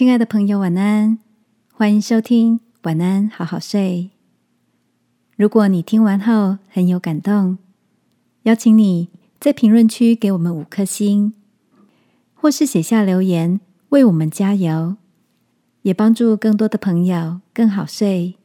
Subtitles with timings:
[0.00, 1.18] 亲爱的朋友，晚安！
[1.74, 4.10] 欢迎收听《晚安，好好睡》。
[5.36, 7.58] 如果你听完后很有感动，
[8.44, 11.34] 邀请你在评论区给我们五颗星，
[12.32, 13.60] 或是写下留言
[13.90, 14.96] 为我们加油，
[15.82, 18.36] 也帮助更多的朋友更好睡。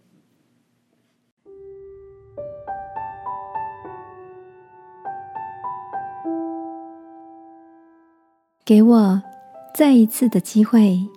[8.65, 9.23] 给我
[9.73, 11.07] 再一次的机会。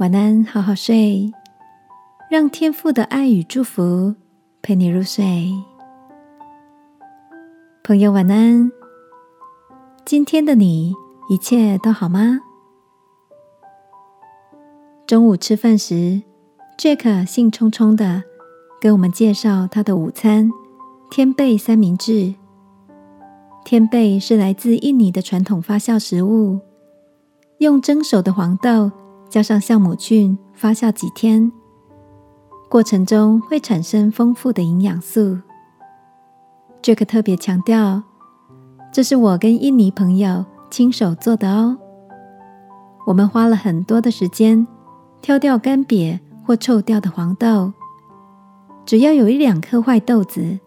[0.00, 1.30] 晚安，好好睡，
[2.30, 4.14] 让天父的爱与祝福
[4.62, 5.52] 陪你入睡。
[7.84, 8.72] 朋友，晚安。
[10.06, 10.94] 今天的你
[11.28, 12.40] 一切都好吗？
[15.06, 16.22] 中午吃饭时
[16.78, 18.22] ，Jack 兴冲冲的
[18.80, 20.50] 跟我们介绍他的午餐——
[21.12, 22.34] 天贝三明治。
[23.66, 26.58] 天贝是来自印尼的传统发酵食物，
[27.58, 28.90] 用蒸熟的黄豆。
[29.30, 31.52] 加上酵母菌发酵几天，
[32.68, 35.38] 过程中会产生丰富的营养素。
[36.82, 38.02] Jack 特别强调，
[38.92, 41.78] 这是我跟印尼朋友亲手做的哦。
[43.06, 44.66] 我们花了很多的时间
[45.22, 47.72] 挑掉干瘪或臭掉的黄豆，
[48.84, 50.58] 只要有一两颗坏豆子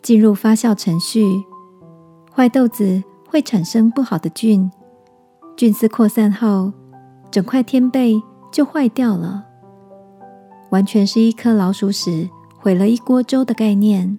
[0.00, 1.42] 进入发酵程序，
[2.32, 4.70] 坏豆子会产生不好的菌，
[5.56, 6.72] 菌丝扩散后。
[7.32, 9.42] 整块天贝就坏掉了，
[10.70, 14.18] 完全是一颗老鼠屎毁了一锅粥的概念。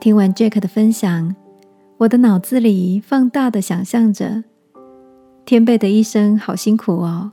[0.00, 1.36] 听完 Jack 的分享，
[1.98, 4.44] 我的脑子里放大的想象着，
[5.44, 7.32] 天贝的一生好辛苦哦，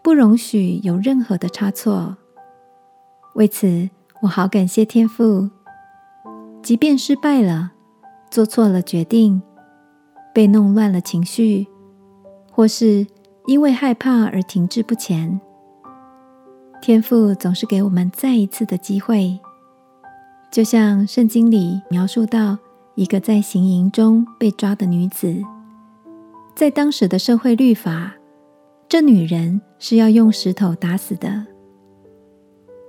[0.00, 2.16] 不容许有任何的差错。
[3.34, 5.50] 为此，我好感谢天父，
[6.62, 7.72] 即便失败了，
[8.30, 9.42] 做错了决定，
[10.32, 11.66] 被弄乱了情绪。
[12.54, 13.04] 或是
[13.46, 15.40] 因为害怕而停滞不前，
[16.80, 19.36] 天赋总是给我们再一次的机会。
[20.52, 22.56] 就像圣经里描述到
[22.94, 25.42] 一个在行营中被抓的女子，
[26.54, 28.14] 在当时的社会律法，
[28.88, 31.44] 这女人是要用石头打死的。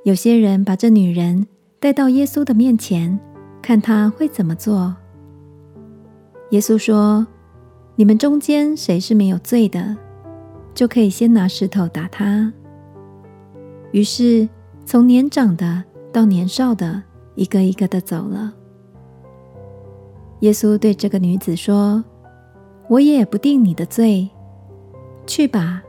[0.03, 1.47] 有些人把这女人
[1.79, 3.19] 带到耶稣的面前，
[3.63, 4.95] 看他会怎么做。
[6.51, 7.25] 耶稣说。
[7.97, 9.95] 你们中间谁是没有罪的，
[10.73, 12.51] 就可以先拿石头打他。
[13.91, 14.49] 于是，
[14.85, 17.01] 从年长的到年少的，
[17.35, 18.53] 一个一个的走了。
[20.41, 22.03] 耶稣对这个女子说
[22.89, 24.29] ：“我也不定你的罪，
[25.25, 25.81] 去吧，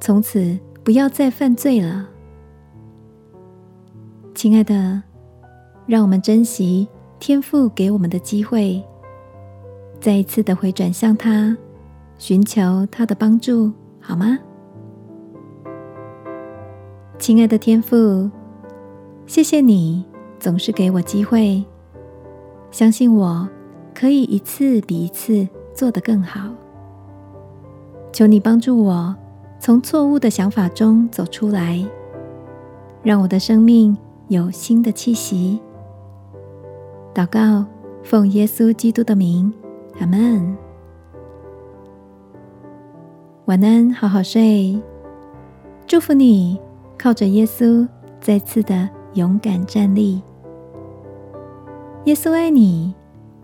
[0.00, 2.08] 从此不要再犯罪了。”
[4.34, 5.00] 亲爱的，
[5.86, 6.88] 让我们珍惜
[7.20, 8.82] 天父给我们的机会。
[10.04, 11.56] 再一次的回转向他，
[12.18, 14.38] 寻求他的帮助，好吗？
[17.18, 18.30] 亲爱的天父，
[19.24, 20.04] 谢谢你
[20.38, 21.64] 总是给我机会，
[22.70, 23.48] 相信我
[23.94, 26.50] 可以一次比一次做得更好。
[28.12, 29.16] 求你帮助我
[29.58, 31.82] 从错误的想法中走出来，
[33.02, 33.96] 让我的生命
[34.28, 35.58] 有新的气息。
[37.14, 37.64] 祷告，
[38.02, 39.50] 奉耶稣基督的名。
[40.00, 40.56] 阿门。
[43.46, 44.80] 晚安，好好睡。
[45.86, 46.60] 祝福你，
[46.98, 47.86] 靠着耶稣
[48.20, 50.22] 再次的勇敢站立。
[52.04, 52.94] 耶稣爱你，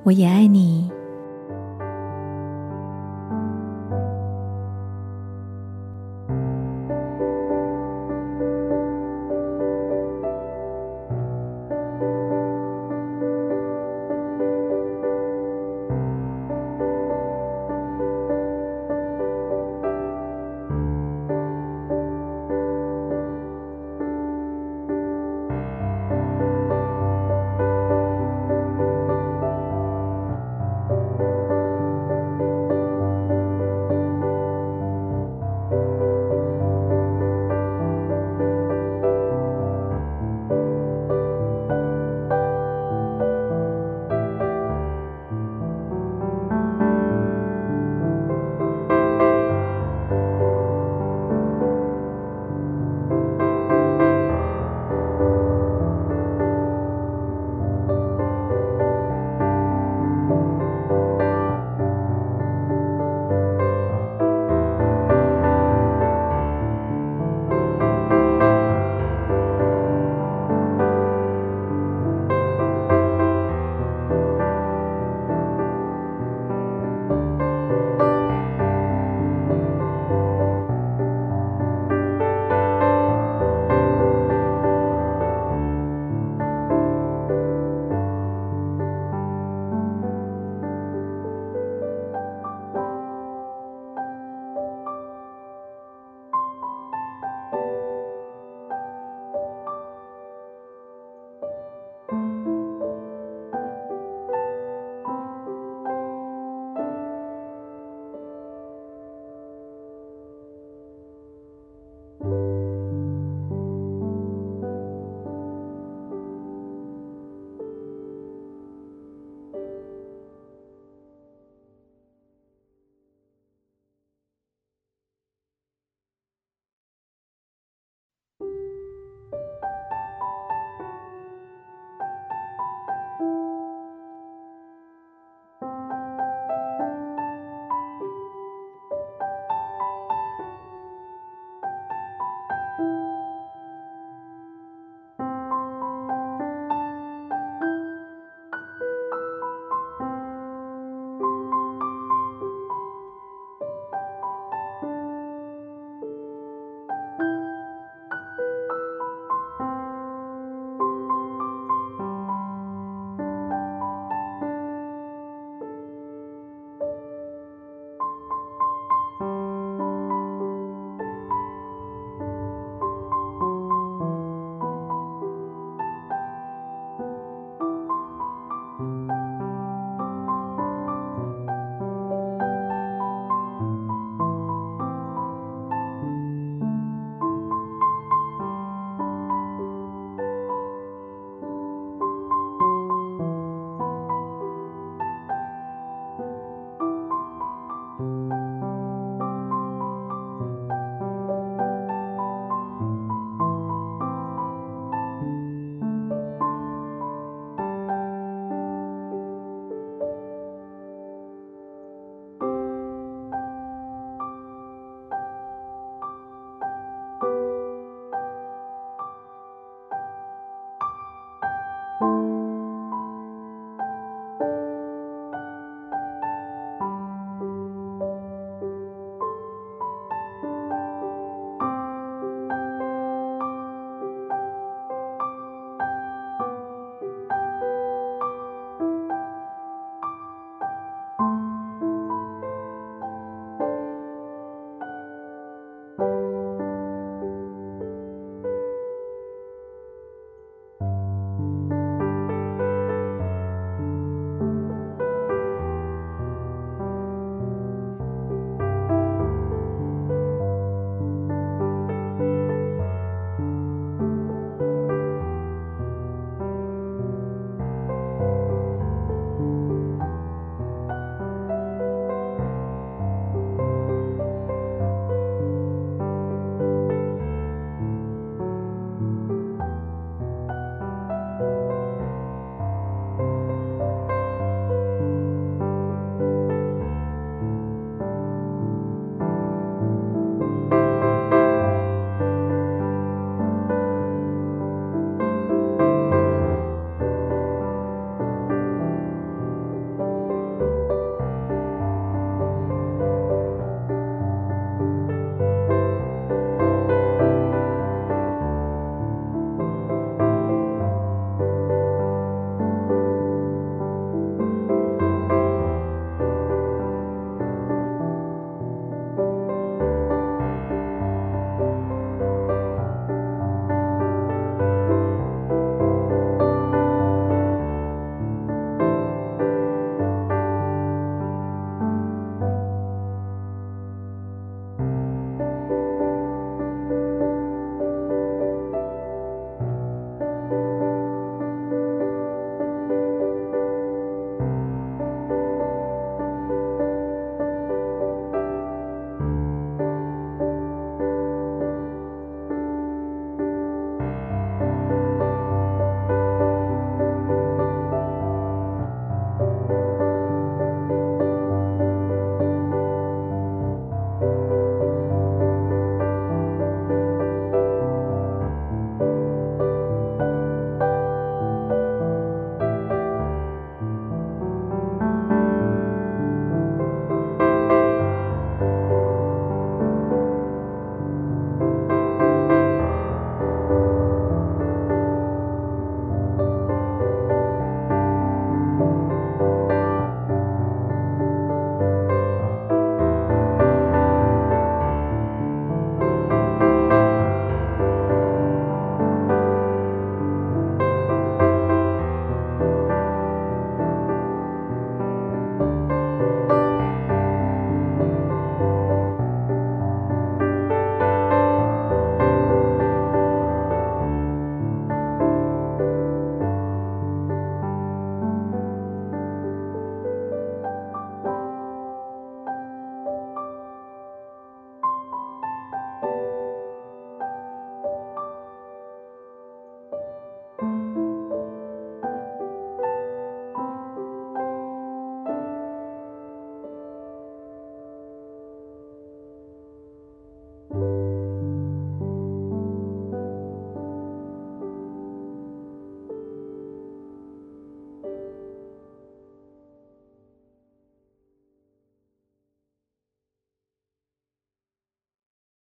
[0.03, 0.91] 我也爱你。